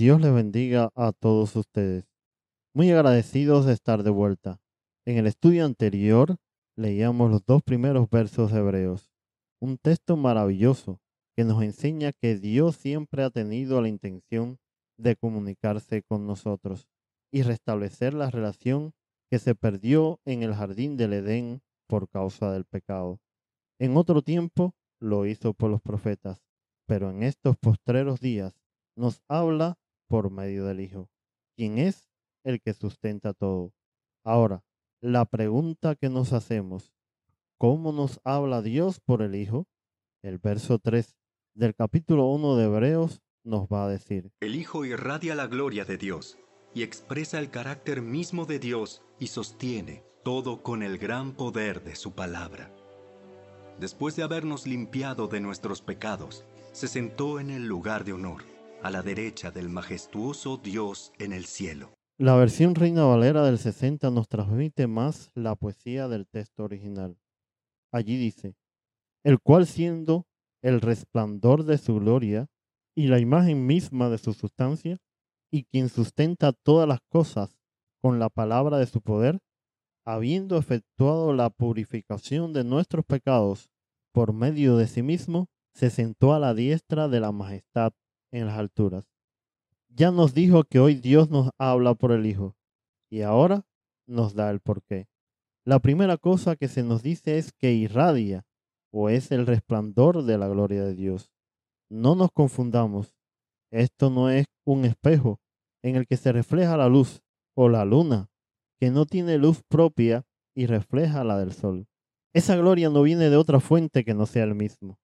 Dios 0.00 0.18
les 0.22 0.32
bendiga 0.32 0.88
a 0.94 1.12
todos 1.12 1.54
ustedes. 1.56 2.06
Muy 2.74 2.90
agradecidos 2.90 3.66
de 3.66 3.74
estar 3.74 4.02
de 4.02 4.08
vuelta. 4.08 4.58
En 5.04 5.18
el 5.18 5.26
estudio 5.26 5.66
anterior 5.66 6.38
leíamos 6.74 7.30
los 7.30 7.44
dos 7.44 7.62
primeros 7.62 8.08
versos 8.08 8.50
Hebreos, 8.50 9.10
un 9.60 9.76
texto 9.76 10.16
maravilloso 10.16 11.02
que 11.36 11.44
nos 11.44 11.62
enseña 11.62 12.12
que 12.12 12.38
Dios 12.38 12.76
siempre 12.76 13.24
ha 13.24 13.28
tenido 13.28 13.82
la 13.82 13.88
intención 13.88 14.58
de 14.96 15.16
comunicarse 15.16 16.02
con 16.02 16.26
nosotros 16.26 16.88
y 17.30 17.42
restablecer 17.42 18.14
la 18.14 18.30
relación 18.30 18.94
que 19.30 19.38
se 19.38 19.54
perdió 19.54 20.18
en 20.24 20.42
el 20.42 20.54
jardín 20.54 20.96
del 20.96 21.12
Edén 21.12 21.60
por 21.86 22.08
causa 22.08 22.50
del 22.52 22.64
pecado. 22.64 23.20
En 23.78 23.98
otro 23.98 24.22
tiempo 24.22 24.74
lo 24.98 25.26
hizo 25.26 25.52
por 25.52 25.70
los 25.70 25.82
profetas, 25.82 26.42
pero 26.86 27.10
en 27.10 27.22
estos 27.22 27.58
postreros 27.58 28.18
días 28.18 28.54
nos 28.96 29.20
habla 29.28 29.76
por 30.10 30.32
medio 30.32 30.64
del 30.64 30.80
Hijo, 30.80 31.08
quien 31.56 31.78
es 31.78 32.08
el 32.42 32.60
que 32.60 32.74
sustenta 32.74 33.32
todo. 33.32 33.72
Ahora, 34.24 34.64
la 35.00 35.24
pregunta 35.24 35.94
que 35.94 36.08
nos 36.08 36.32
hacemos, 36.32 36.92
¿cómo 37.58 37.92
nos 37.92 38.20
habla 38.24 38.60
Dios 38.60 38.98
por 38.98 39.22
el 39.22 39.36
Hijo? 39.36 39.68
El 40.22 40.38
verso 40.38 40.80
3 40.80 41.16
del 41.54 41.76
capítulo 41.76 42.26
1 42.26 42.56
de 42.56 42.64
Hebreos 42.64 43.22
nos 43.44 43.68
va 43.68 43.84
a 43.84 43.88
decir, 43.88 44.32
El 44.40 44.56
Hijo 44.56 44.84
irradia 44.84 45.36
la 45.36 45.46
gloria 45.46 45.84
de 45.84 45.96
Dios 45.96 46.38
y 46.74 46.82
expresa 46.82 47.38
el 47.38 47.50
carácter 47.50 48.02
mismo 48.02 48.46
de 48.46 48.58
Dios 48.58 49.02
y 49.20 49.28
sostiene 49.28 50.02
todo 50.24 50.64
con 50.64 50.82
el 50.82 50.98
gran 50.98 51.34
poder 51.34 51.84
de 51.84 51.94
su 51.94 52.12
palabra. 52.16 52.74
Después 53.78 54.16
de 54.16 54.24
habernos 54.24 54.66
limpiado 54.66 55.28
de 55.28 55.40
nuestros 55.40 55.82
pecados, 55.82 56.44
se 56.72 56.88
sentó 56.88 57.38
en 57.38 57.50
el 57.50 57.66
lugar 57.66 58.04
de 58.04 58.12
honor, 58.12 58.42
a 58.82 58.90
la 58.90 59.02
derecha 59.02 59.50
del 59.50 59.68
majestuoso 59.68 60.56
Dios 60.56 61.12
en 61.18 61.32
el 61.32 61.44
cielo. 61.44 61.94
La 62.18 62.34
versión 62.36 62.74
Reina 62.74 63.04
Valera 63.04 63.44
del 63.44 63.58
60 63.58 64.10
nos 64.10 64.28
transmite 64.28 64.86
más 64.86 65.30
la 65.34 65.54
poesía 65.54 66.08
del 66.08 66.26
texto 66.26 66.64
original. 66.64 67.18
Allí 67.92 68.16
dice, 68.16 68.54
el 69.24 69.40
cual 69.40 69.66
siendo 69.66 70.26
el 70.62 70.80
resplandor 70.80 71.64
de 71.64 71.78
su 71.78 71.96
gloria 71.96 72.46
y 72.94 73.08
la 73.08 73.18
imagen 73.18 73.66
misma 73.66 74.08
de 74.10 74.18
su 74.18 74.32
sustancia, 74.32 74.98
y 75.52 75.64
quien 75.64 75.88
sustenta 75.88 76.52
todas 76.52 76.86
las 76.86 77.00
cosas 77.08 77.58
con 78.00 78.18
la 78.18 78.28
palabra 78.28 78.78
de 78.78 78.86
su 78.86 79.00
poder, 79.00 79.38
habiendo 80.06 80.56
efectuado 80.56 81.32
la 81.32 81.50
purificación 81.50 82.52
de 82.52 82.64
nuestros 82.64 83.04
pecados 83.04 83.68
por 84.12 84.32
medio 84.32 84.76
de 84.76 84.86
sí 84.86 85.02
mismo, 85.02 85.48
se 85.74 85.90
sentó 85.90 86.34
a 86.34 86.38
la 86.38 86.54
diestra 86.54 87.08
de 87.08 87.20
la 87.20 87.32
majestad 87.32 87.92
en 88.32 88.46
las 88.46 88.58
alturas. 88.58 89.10
Ya 89.88 90.10
nos 90.10 90.34
dijo 90.34 90.64
que 90.64 90.78
hoy 90.78 90.94
Dios 90.94 91.30
nos 91.30 91.50
habla 91.58 91.94
por 91.94 92.12
el 92.12 92.26
Hijo, 92.26 92.56
y 93.10 93.22
ahora 93.22 93.66
nos 94.06 94.34
da 94.34 94.50
el 94.50 94.60
porqué. 94.60 95.08
La 95.64 95.78
primera 95.78 96.16
cosa 96.16 96.56
que 96.56 96.68
se 96.68 96.82
nos 96.82 97.02
dice 97.02 97.38
es 97.38 97.52
que 97.52 97.72
irradia, 97.72 98.44
o 98.92 99.08
es 99.08 99.30
el 99.30 99.46
resplandor 99.46 100.24
de 100.24 100.38
la 100.38 100.48
gloria 100.48 100.84
de 100.84 100.94
Dios. 100.94 101.30
No 101.90 102.14
nos 102.14 102.30
confundamos. 102.32 103.14
Esto 103.72 104.10
no 104.10 104.30
es 104.30 104.46
un 104.64 104.84
espejo 104.84 105.40
en 105.82 105.96
el 105.96 106.06
que 106.06 106.16
se 106.16 106.32
refleja 106.32 106.76
la 106.76 106.88
luz 106.88 107.22
o 107.56 107.68
la 107.68 107.84
luna, 107.84 108.30
que 108.78 108.90
no 108.90 109.06
tiene 109.06 109.38
luz 109.38 109.62
propia 109.68 110.24
y 110.54 110.66
refleja 110.66 111.24
la 111.24 111.38
del 111.38 111.52
sol. 111.52 111.86
Esa 112.32 112.56
gloria 112.56 112.90
no 112.90 113.02
viene 113.02 113.28
de 113.28 113.36
otra 113.36 113.60
fuente 113.60 114.04
que 114.04 114.14
no 114.14 114.26
sea 114.26 114.44
el 114.44 114.54
mismo. 114.54 114.98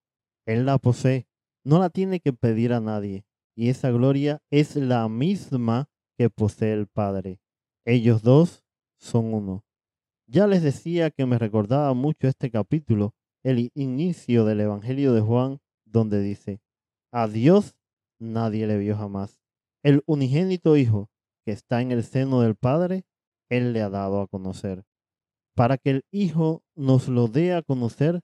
Él 0.47 0.65
la 0.65 0.79
posee, 0.79 1.27
no 1.67 1.81
la 1.81 1.91
tiene 1.91 2.21
que 2.21 2.33
pedir 2.33 2.73
a 2.73 2.81
nadie, 2.81 3.25
y 3.57 3.71
esa 3.71 3.91
gloria 3.91 4.41
es 4.51 4.77
la 4.77 5.09
misma 5.09 5.89
que 6.17 6.31
posee 6.31 6.73
el 6.73 6.87
Padre. 6.87 7.41
Ellos 7.85 8.23
dos 8.23 8.65
son 9.01 9.35
uno. 9.35 9.65
Ya 10.29 10.47
les 10.47 10.63
decía 10.63 11.11
que 11.11 11.27
me 11.27 11.41
recordaba 11.41 11.93
mucho 11.93 12.29
este 12.29 12.53
capítulo, 12.53 13.15
el 13.43 13.73
inicio 13.75 14.45
del 14.45 14.61
Evangelio 14.61 15.13
de 15.13 15.21
Juan, 15.21 15.59
donde 15.85 16.21
dice, 16.21 16.61
a 17.13 17.27
Dios 17.27 17.75
nadie 18.21 18.69
le 18.69 18.79
vio 18.79 18.97
jamás. 18.97 19.41
El 19.83 20.05
unigénito 20.07 20.77
Hijo 20.77 21.11
que 21.45 21.51
está 21.51 21.83
en 21.83 21.91
el 21.91 22.05
seno 22.05 22.43
del 22.43 22.55
Padre, 22.55 23.07
Él 23.51 23.73
le 23.73 23.83
ha 23.83 23.91
dado 23.91 24.21
a 24.21 24.29
conocer. 24.29 24.85
Para 25.57 25.79
que 25.79 25.91
el 25.91 26.05
Hijo 26.13 26.63
nos 26.77 27.09
lo 27.09 27.27
dé 27.27 27.55
a 27.55 27.63
conocer, 27.63 28.21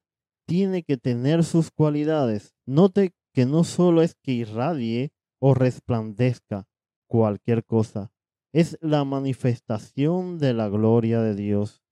tiene 0.47 0.85
que 0.85 0.97
tener 0.97 1.43
sus 1.43 1.73
cualidades. 1.73 2.55
Note 2.67 3.13
que 3.33 3.47
no 3.47 3.65
solo 3.65 4.03
es 4.03 4.15
que 4.15 4.33
irradie 4.33 5.13
o 5.39 5.55
resplandezca 5.55 6.69
cualquier 7.07 7.65
cosa, 7.65 8.13
es 8.53 8.79
la 8.81 9.05
manifestación 9.05 10.39
de 10.39 10.53
la 10.53 10.69
gloria 10.69 11.21
de 11.21 11.35
Dios. 11.35 11.83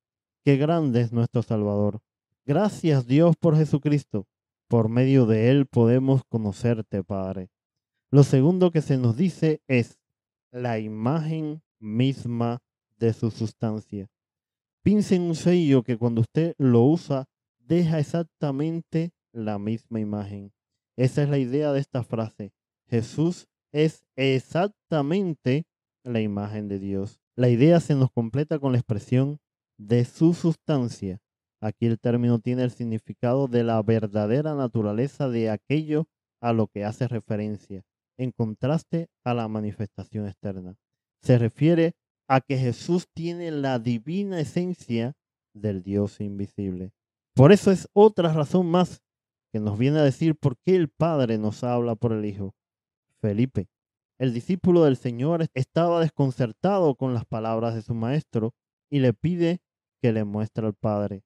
Qué 0.45 0.57
grande 0.57 1.01
es 1.01 1.13
nuestro 1.13 1.43
Salvador. 1.43 2.01
Gracias 2.45 3.07
Dios 3.07 3.37
por 3.37 3.57
Jesucristo. 3.57 4.27
Por 4.69 4.89
medio 4.89 5.27
de 5.27 5.51
Él 5.51 5.67
podemos 5.67 6.23
conocerte, 6.29 7.03
Padre. 7.03 7.51
Lo 8.11 8.23
segundo 8.23 8.71
que 8.71 8.83
se 8.83 8.99
nos 8.99 9.17
dice 9.17 9.63
es 9.67 9.99
la 10.53 10.79
imagen 10.79 11.63
misma 11.79 12.63
de 12.99 13.13
su 13.13 13.31
sustancia. 13.31 14.09
Piense 14.83 15.17
en 15.17 15.23
un 15.23 15.35
sello 15.35 15.83
que 15.83 15.99
cuando 15.99 16.21
usted 16.21 16.55
lo 16.59 16.83
usa 16.85 17.27
deja 17.59 17.99
exactamente 17.99 19.13
la 19.33 19.59
misma 19.59 20.01
imagen. 20.01 20.53
Esa 21.01 21.23
es 21.23 21.31
la 21.31 21.39
idea 21.39 21.73
de 21.73 21.81
esta 21.81 22.03
frase. 22.03 22.53
Jesús 22.91 23.49
es 23.73 24.05
exactamente 24.17 25.65
la 26.05 26.21
imagen 26.21 26.69
de 26.69 26.79
Dios. 26.79 27.23
La 27.37 27.49
idea 27.49 27.81
se 27.81 27.95
nos 27.95 28.11
completa 28.11 28.59
con 28.59 28.73
la 28.73 28.79
expresión 28.79 29.39
de 29.79 30.05
su 30.05 30.35
sustancia. 30.35 31.19
Aquí 31.63 31.87
el 31.87 31.99
término 31.99 32.39
tiene 32.39 32.65
el 32.65 32.71
significado 32.71 33.49
de 33.49 33.65
la 33.65 33.81
verdadera 33.81 34.55
naturaleza 34.55 35.31
de 35.31 35.49
aquello 35.49 36.07
a 36.43 36.53
lo 36.53 36.67
que 36.67 36.85
hace 36.85 37.09
referencia 37.09 37.83
en 38.19 38.31
contraste 38.33 39.09
a 39.25 39.33
la 39.33 39.49
manifestación 39.49 40.27
externa. 40.27 40.77
Se 41.23 41.39
refiere 41.39 41.95
a 42.29 42.43
que 42.43 42.59
Jesús 42.59 43.09
tiene 43.15 43.51
la 43.53 43.79
divina 43.79 44.39
esencia 44.39 45.15
del 45.55 45.83
Dios 45.83 46.21
invisible. 46.21 46.93
Por 47.35 47.53
eso 47.53 47.71
es 47.71 47.89
otra 47.95 48.35
razón 48.35 48.67
más 48.67 49.01
que 49.53 49.61
nos 49.61 49.79
viene 49.79 49.99
a 49.99 50.05
decir 50.05 50.37
por 50.37 50.57
qué 50.59 50.77
el 50.77 50.89
Padre 50.89 51.39
nos 51.39 51.65
habla 51.65 51.95
por 51.97 52.13
el 52.13 52.25
Hijo. 52.25 52.55
Felipe, 53.21 53.69
el 54.19 54.33
discípulo 54.33 54.85
del 54.85 54.97
Señor, 54.97 55.47
estaba 55.55 56.01
desconcertado 56.01 56.95
con 56.95 57.15
las 57.15 57.25
palabras 57.25 57.75
de 57.75 57.83
su 57.83 57.95
maestro 57.95 58.55
y 58.91 59.01
le 59.01 59.13
pide 59.13 59.61
que 60.01 60.13
le 60.13 60.25
muestre 60.25 60.67
al 60.67 60.75
Padre. 60.75 61.25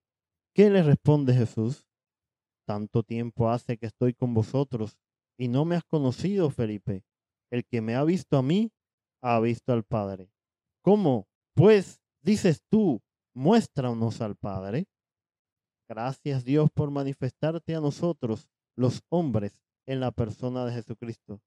¿Qué 0.54 0.70
le 0.70 0.82
responde 0.82 1.34
Jesús? 1.34 1.88
Tanto 2.66 3.02
tiempo 3.02 3.50
hace 3.50 3.76
que 3.76 3.86
estoy 3.86 4.14
con 4.14 4.32
vosotros 4.34 4.96
y 5.36 5.48
no 5.48 5.64
me 5.64 5.76
has 5.76 5.84
conocido, 5.84 6.50
Felipe. 6.50 7.04
El 7.50 7.64
que 7.64 7.80
me 7.80 7.94
ha 7.94 8.04
visto 8.04 8.36
a 8.36 8.42
mí, 8.42 8.72
ha 9.22 9.38
visto 9.40 9.72
al 9.72 9.84
Padre. 9.84 10.30
¿Cómo? 10.82 11.28
Pues, 11.54 12.00
dices 12.22 12.62
tú, 12.68 13.02
muéstranos 13.34 14.20
al 14.20 14.36
Padre. 14.36 14.86
Gracias 15.88 16.44
Dios 16.44 16.70
por 16.72 16.90
manifestarte 16.90 17.74
a 17.74 17.80
nosotros, 17.80 18.48
los 18.74 19.02
hombres, 19.10 19.60
en 19.86 20.00
la 20.00 20.10
persona 20.10 20.64
de 20.64 20.72
Jesucristo. 20.72 21.42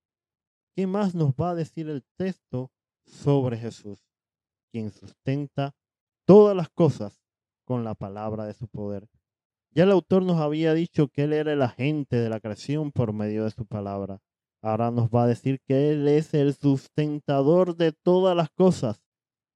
¿Qué 0.76 0.86
más 0.86 1.16
nos 1.16 1.32
va 1.34 1.52
a 1.52 1.56
decir 1.56 1.90
el 1.90 2.04
texto 2.18 2.72
sobre 3.06 3.58
Jesús, 3.58 4.00
quien 4.72 4.92
sustenta 4.92 5.76
todas 6.26 6.56
las 6.56 6.70
cosas 6.70 7.24
con 7.66 7.84
la 7.84 7.96
palabra 7.96 8.46
de 8.46 8.54
su 8.54 8.68
poder? 8.68 9.08
Ya 9.72 9.84
el 9.84 9.92
autor 9.92 10.24
nos 10.24 10.40
había 10.40 10.74
dicho 10.74 11.08
que 11.08 11.24
Él 11.24 11.34
era 11.34 11.52
el 11.52 11.62
agente 11.62 12.18
de 12.18 12.30
la 12.30 12.40
creación 12.40 12.92
por 12.92 13.14
medio 13.14 13.44
de 13.44 13.52
su 13.52 13.66
palabra. 13.66 14.22
Ahora 14.62 14.92
nos 14.92 15.10
va 15.10 15.24
a 15.24 15.28
decir 15.28 15.62
que 15.62 15.92
Él 15.92 16.08
es 16.08 16.34
el 16.34 16.54
sustentador 16.54 17.76
de 17.76 17.92
todas 17.92 18.36
las 18.36 18.50
cosas. 18.52 19.02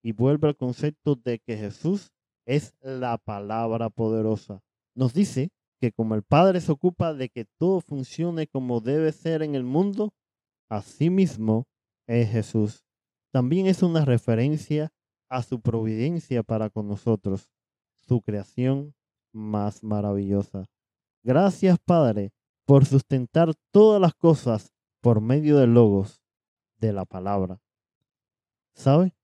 Y 0.03 0.13
vuelve 0.13 0.47
al 0.47 0.57
concepto 0.57 1.15
de 1.15 1.39
que 1.39 1.57
Jesús 1.57 2.11
es 2.45 2.73
la 2.81 3.19
palabra 3.19 3.89
poderosa. 3.89 4.61
Nos 4.95 5.13
dice 5.13 5.49
que 5.79 5.91
como 5.91 6.15
el 6.15 6.23
Padre 6.23 6.61
se 6.61 6.71
ocupa 6.71 7.13
de 7.13 7.29
que 7.29 7.45
todo 7.57 7.81
funcione 7.81 8.47
como 8.47 8.81
debe 8.81 9.11
ser 9.11 9.41
en 9.41 9.55
el 9.55 9.63
mundo, 9.63 10.13
así 10.69 11.09
mismo 11.09 11.67
es 12.07 12.29
Jesús. 12.29 12.83
también 13.33 13.65
es 13.67 13.81
una 13.81 14.03
referencia 14.03 14.91
a 15.29 15.41
su 15.41 15.61
providencia 15.61 16.43
para 16.43 16.69
con 16.69 16.89
nosotros, 16.89 17.49
su 17.95 18.21
creación 18.21 18.93
más 19.31 19.83
maravillosa. 19.83 20.65
Gracias, 21.23 21.79
Padre, 21.79 22.33
por 22.65 22.85
sustentar 22.85 23.53
todas 23.71 24.01
las 24.01 24.13
cosas 24.13 24.73
por 24.99 25.21
medio 25.21 25.57
de 25.57 25.67
logos, 25.67 26.21
de 26.77 26.91
la 26.91 27.05
palabra. 27.05 27.61
¿Sabe? 28.75 29.15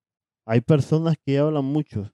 Hay 0.46 0.62
personas 0.62 1.18
que 1.18 1.38
hablan 1.38 1.66
mucho, 1.66 2.14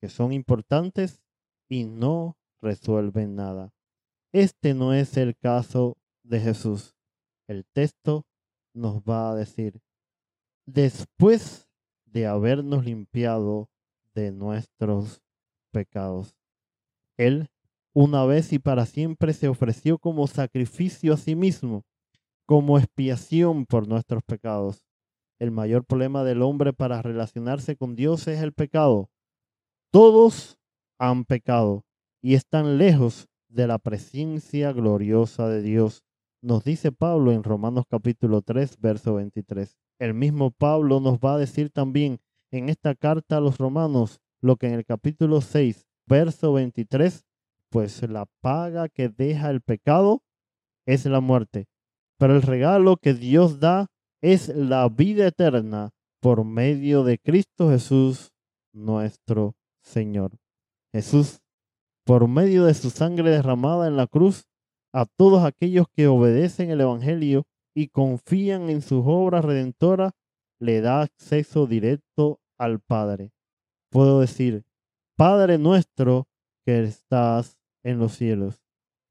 que 0.00 0.10
son 0.10 0.32
importantes 0.32 1.22
y 1.68 1.84
no 1.84 2.36
resuelven 2.60 3.34
nada. 3.34 3.72
Este 4.32 4.74
no 4.74 4.94
es 4.94 5.16
el 5.16 5.36
caso 5.36 5.96
de 6.22 6.40
Jesús. 6.40 6.94
El 7.48 7.64
texto 7.66 8.26
nos 8.74 9.02
va 9.02 9.30
a 9.30 9.34
decir, 9.34 9.80
después 10.66 11.68
de 12.04 12.26
habernos 12.26 12.84
limpiado 12.84 13.68
de 14.14 14.30
nuestros 14.30 15.22
pecados, 15.72 16.36
Él 17.16 17.48
una 17.92 18.24
vez 18.24 18.52
y 18.52 18.60
para 18.60 18.86
siempre 18.86 19.32
se 19.32 19.48
ofreció 19.48 19.98
como 19.98 20.28
sacrificio 20.28 21.14
a 21.14 21.16
sí 21.16 21.34
mismo, 21.34 21.84
como 22.46 22.78
expiación 22.78 23.66
por 23.66 23.88
nuestros 23.88 24.22
pecados. 24.22 24.84
El 25.40 25.50
mayor 25.50 25.84
problema 25.84 26.22
del 26.22 26.42
hombre 26.42 26.72
para 26.72 27.02
relacionarse 27.02 27.76
con 27.76 27.96
Dios 27.96 28.28
es 28.28 28.40
el 28.42 28.52
pecado. 28.52 29.10
Todos 29.90 30.58
han 30.98 31.24
pecado 31.24 31.84
y 32.22 32.34
están 32.34 32.78
lejos 32.78 33.28
de 33.48 33.66
la 33.66 33.78
presencia 33.78 34.72
gloriosa 34.72 35.48
de 35.48 35.62
Dios, 35.62 36.04
nos 36.42 36.64
dice 36.64 36.92
Pablo 36.92 37.32
en 37.32 37.42
Romanos 37.42 37.84
capítulo 37.88 38.42
3, 38.42 38.78
verso 38.80 39.14
23. 39.14 39.76
El 39.98 40.14
mismo 40.14 40.50
Pablo 40.50 41.00
nos 41.00 41.18
va 41.18 41.34
a 41.34 41.38
decir 41.38 41.70
también 41.70 42.20
en 42.50 42.68
esta 42.68 42.94
carta 42.94 43.36
a 43.36 43.40
los 43.40 43.58
romanos 43.58 44.20
lo 44.40 44.56
que 44.56 44.68
en 44.68 44.74
el 44.74 44.84
capítulo 44.84 45.40
6, 45.40 45.86
verso 46.06 46.52
23 46.54 47.24
pues 47.70 48.02
la 48.02 48.26
paga 48.40 48.88
que 48.88 49.08
deja 49.08 49.50
el 49.50 49.62
pecado 49.62 50.22
es 50.86 51.06
la 51.06 51.20
muerte. 51.20 51.68
Pero 52.18 52.36
el 52.36 52.42
regalo 52.42 52.96
que 52.96 53.14
Dios 53.14 53.60
da 53.60 53.86
es 54.20 54.48
la 54.48 54.88
vida 54.88 55.28
eterna 55.28 55.90
por 56.20 56.44
medio 56.44 57.04
de 57.04 57.18
Cristo 57.18 57.70
Jesús, 57.70 58.32
nuestro 58.72 59.54
Señor. 59.82 60.32
Jesús, 60.92 61.40
por 62.04 62.28
medio 62.28 62.64
de 62.64 62.74
su 62.74 62.90
sangre 62.90 63.30
derramada 63.30 63.86
en 63.86 63.96
la 63.96 64.06
cruz, 64.06 64.44
a 64.92 65.06
todos 65.06 65.44
aquellos 65.44 65.86
que 65.92 66.08
obedecen 66.08 66.70
el 66.70 66.80
Evangelio 66.80 67.44
y 67.74 67.88
confían 67.88 68.68
en 68.70 68.82
sus 68.82 69.04
obras 69.06 69.44
redentoras, 69.44 70.12
le 70.58 70.80
da 70.80 71.02
acceso 71.02 71.66
directo 71.66 72.40
al 72.58 72.80
Padre. 72.80 73.32
Puedo 73.90 74.20
decir, 74.20 74.64
Padre 75.16 75.58
nuestro 75.58 76.28
que 76.64 76.82
estás 76.82 77.58
en 77.82 77.98
los 77.98 78.12
cielos. 78.12 78.62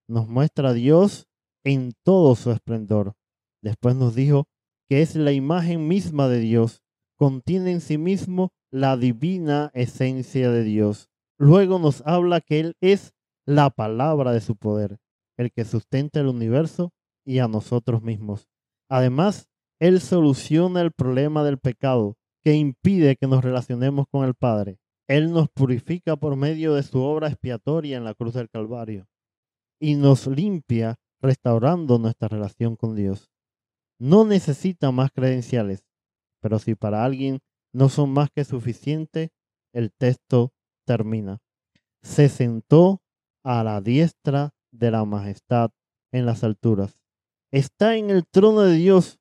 Nos 0.09 0.29
muestra 0.29 0.71
a 0.71 0.73
Dios 0.75 1.29
en 1.65 1.93
todo 2.05 2.35
su 2.35 2.51
esplendor. 2.51 3.15
Después 3.63 3.95
nos 3.97 4.15
dijo 4.15 4.49
que 4.89 5.03
es 5.03 5.15
la 5.15 5.33
imagen 5.33 5.89
misma 5.89 6.29
de 6.29 6.41
Dios. 6.41 6.83
Contiene 7.17 7.73
en 7.73 7.81
sí 7.81 7.99
mismo 7.99 8.53
la 8.71 8.97
divina 8.97 9.71
esencia 9.75 10.51
de 10.51 10.65
Dios 10.65 11.13
Luego 11.43 11.81
nos 11.81 12.03
habla 12.07 12.41
que 12.41 12.61
Él 12.61 12.77
es 12.81 13.15
la 13.45 13.71
palabra 13.71 14.31
de 14.31 14.41
su 14.41 14.55
poder, 14.55 15.01
el 15.37 15.51
que 15.51 15.65
sustenta 15.65 16.21
el 16.21 16.29
universo 16.29 16.93
y 17.27 17.41
a 17.41 17.49
nosotros 17.49 18.01
mismos. 18.01 18.49
Además, 18.89 19.49
Él 19.81 20.01
soluciona 20.01 20.83
el 20.83 20.93
problema 20.93 21.43
del 21.43 21.59
pecado 21.59 22.17
que 22.45 22.55
impide 22.55 23.17
que 23.17 23.27
nos 23.27 23.43
relacionemos 23.43 24.07
con 24.09 24.25
el 24.25 24.35
Padre. 24.35 24.79
Él 25.09 25.33
nos 25.33 25.49
purifica 25.49 26.17
por 26.17 26.37
medio 26.37 26.75
de 26.75 26.83
su 26.83 27.01
obra 27.01 27.29
expiatoria 27.29 27.97
en 27.97 28.05
la 28.05 28.15
cruz 28.15 28.35
del 28.35 28.49
Calvario 28.49 29.07
y 29.81 29.97
nos 29.97 30.27
limpia 30.27 30.97
restaurando 31.21 31.99
nuestra 31.99 32.29
relación 32.29 32.77
con 32.77 32.95
Dios. 32.95 33.31
No 33.99 34.25
necesita 34.25 34.91
más 34.91 35.11
credenciales, 35.13 35.85
pero 36.41 36.59
si 36.59 36.75
para 36.75 37.05
alguien 37.05 37.41
no 37.73 37.89
son 37.89 38.11
más 38.11 38.31
que 38.31 38.45
suficientes, 38.45 39.31
el 39.73 39.93
texto 39.93 40.53
termina. 40.85 41.39
Se 42.03 42.29
sentó 42.29 43.03
a 43.45 43.65
la 43.65 43.81
diestra 43.81 44.55
de 44.73 44.91
la 44.91 45.05
majestad 45.05 45.71
en 46.13 46.27
las 46.27 46.45
alturas. 46.45 46.99
Está 47.51 47.97
en 47.97 48.11
el 48.11 48.27
trono 48.27 48.63
de 48.63 48.77
Dios. 48.77 49.19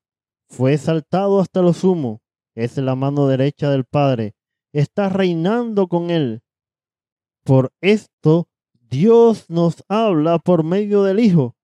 Fue 0.49 0.73
exaltado 0.73 1.39
hasta 1.39 1.61
lo 1.61 1.73
sumo. 1.73 2.21
Es 2.55 2.77
la 2.77 2.95
mano 2.95 3.27
derecha 3.27 3.69
del 3.69 3.85
Padre. 3.85 4.35
Está 4.73 5.09
reinando 5.09 5.87
con 5.87 6.09
él. 6.09 6.41
Por 7.43 7.73
esto 7.81 8.47
Dios 8.89 9.49
nos 9.49 9.83
habla 9.87 10.39
por 10.39 10.63
medio 10.63 11.03
del 11.03 11.19
Hijo. 11.19 11.55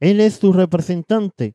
Él 0.00 0.20
es 0.20 0.34
su 0.34 0.52
representante. 0.52 1.54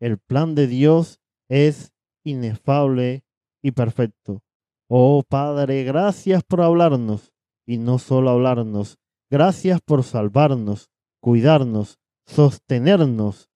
El 0.00 0.18
plan 0.18 0.54
de 0.54 0.66
Dios 0.66 1.20
es 1.48 1.92
inefable 2.24 3.24
y 3.62 3.72
perfecto. 3.72 4.42
Oh 4.88 5.22
Padre, 5.28 5.84
gracias 5.84 6.42
por 6.42 6.62
hablarnos 6.62 7.32
y 7.66 7.78
no 7.78 7.98
solo 7.98 8.30
hablarnos. 8.30 8.98
Gracias 9.30 9.80
por 9.80 10.02
salvarnos, 10.02 10.90
cuidarnos, 11.20 11.98
sostenernos 12.26 13.48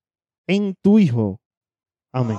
en 0.46 0.74
tu 0.80 0.98
Hijo. 0.98 1.40
Amén. 2.12 2.38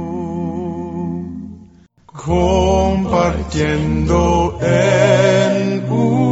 compartiendo 2.25 4.57
en 4.61 5.91
un 5.91 6.30